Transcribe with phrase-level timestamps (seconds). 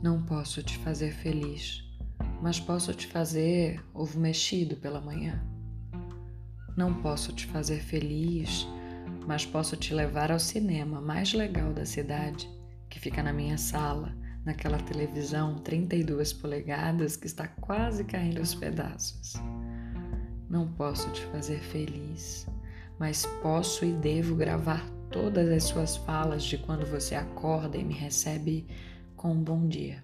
[0.00, 1.82] Não posso te fazer feliz,
[2.40, 5.44] mas posso te fazer ovo mexido pela manhã.
[6.76, 8.64] Não posso te fazer feliz,
[9.26, 12.48] mas posso te levar ao cinema mais legal da cidade,
[12.88, 19.34] que fica na minha sala, naquela televisão 32 polegadas que está quase caindo aos pedaços.
[20.48, 22.46] Não posso te fazer feliz,
[23.00, 27.94] mas posso e devo gravar todas as suas falas de quando você acorda e me
[27.94, 28.64] recebe
[29.18, 30.02] com um bom dia.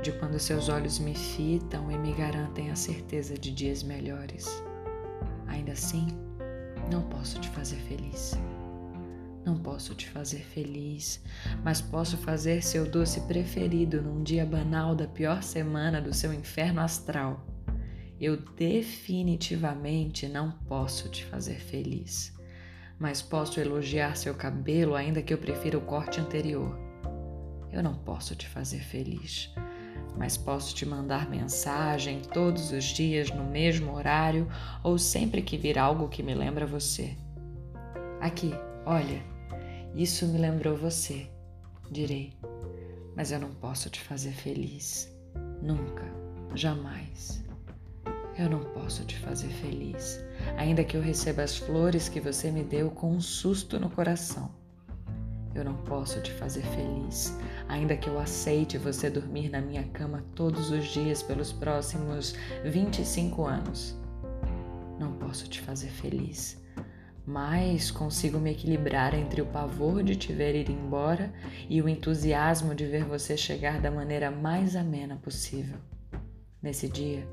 [0.00, 4.46] De quando seus olhos me fitam e me garantem a certeza de dias melhores.
[5.48, 6.06] Ainda assim,
[6.90, 8.38] não posso te fazer feliz.
[9.44, 11.20] Não posso te fazer feliz,
[11.64, 16.80] mas posso fazer seu doce preferido num dia banal da pior semana do seu inferno
[16.80, 17.44] astral.
[18.20, 22.32] Eu definitivamente não posso te fazer feliz,
[22.98, 26.89] mas posso elogiar seu cabelo, ainda que eu prefira o corte anterior.
[27.72, 29.52] Eu não posso te fazer feliz,
[30.16, 34.48] mas posso te mandar mensagem todos os dias no mesmo horário
[34.82, 37.16] ou sempre que vir algo que me lembra você.
[38.20, 38.52] Aqui,
[38.84, 39.22] olha,
[39.94, 41.28] isso me lembrou você,
[41.90, 42.32] direi,
[43.16, 45.10] mas eu não posso te fazer feliz.
[45.62, 46.04] Nunca,
[46.54, 47.44] jamais.
[48.38, 50.24] Eu não posso te fazer feliz,
[50.56, 54.50] ainda que eu receba as flores que você me deu com um susto no coração.
[55.54, 57.36] Eu não posso te fazer feliz,
[57.68, 62.34] ainda que eu aceite você dormir na minha cama todos os dias pelos próximos
[62.64, 63.98] 25 anos.
[64.98, 66.62] Não posso te fazer feliz,
[67.26, 71.32] mas consigo me equilibrar entre o pavor de te ver ir embora
[71.68, 75.78] e o entusiasmo de ver você chegar da maneira mais amena possível.
[76.62, 77.26] Nesse dia,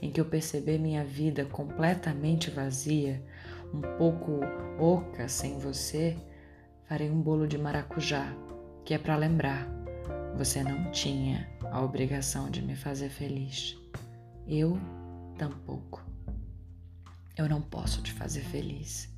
[0.00, 3.20] em que eu perceber minha vida completamente vazia,
[3.72, 4.40] um pouco
[4.78, 6.16] oca sem você,
[6.88, 8.32] farei um bolo de maracujá,
[8.84, 9.66] que é para lembrar.
[10.36, 13.76] Você não tinha a obrigação de me fazer feliz.
[14.46, 14.78] Eu
[15.38, 16.02] tampouco.
[17.36, 19.12] Eu não posso te fazer feliz,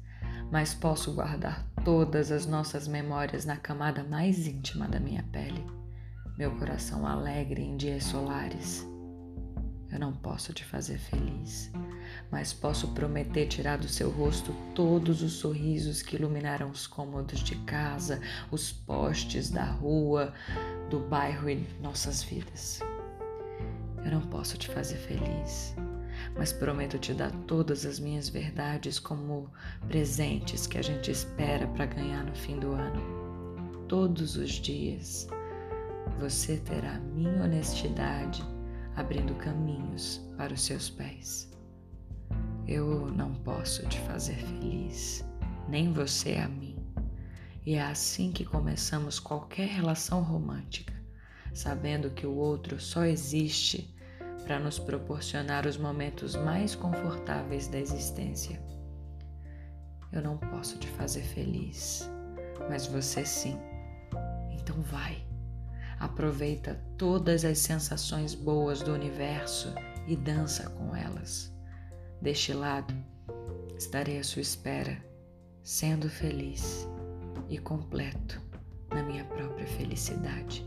[0.50, 5.64] mas posso guardar todas as nossas memórias na camada mais íntima da minha pele,
[6.38, 8.86] meu coração alegre em dias solares
[9.90, 11.70] eu não posso te fazer feliz,
[12.30, 17.54] mas posso prometer tirar do seu rosto todos os sorrisos que iluminaram os cômodos de
[17.64, 18.20] casa,
[18.50, 20.34] os postes da rua,
[20.90, 22.80] do bairro e nossas vidas.
[24.04, 25.74] Eu não posso te fazer feliz,
[26.36, 29.50] mas prometo te dar todas as minhas verdades como
[29.88, 33.86] presentes que a gente espera para ganhar no fim do ano.
[33.88, 35.28] Todos os dias
[36.18, 38.44] você terá minha honestidade
[38.96, 41.50] abrindo caminhos para os seus pés.
[42.66, 45.24] Eu não posso te fazer feliz,
[45.68, 46.76] nem você a mim.
[47.64, 50.94] E é assim que começamos qualquer relação romântica,
[51.54, 53.94] sabendo que o outro só existe
[54.44, 58.60] para nos proporcionar os momentos mais confortáveis da existência.
[60.12, 62.08] Eu não posso te fazer feliz,
[62.68, 63.58] mas você sim.
[64.52, 65.26] Então vai.
[65.98, 69.72] Aproveita todas as sensações boas do universo
[70.06, 71.52] e dança com elas.
[72.20, 72.94] Deste lado,
[73.76, 75.02] estarei à sua espera,
[75.62, 76.86] sendo feliz
[77.48, 78.40] e completo
[78.90, 80.66] na minha própria felicidade.